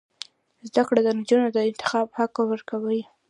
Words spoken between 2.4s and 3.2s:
ورکوي.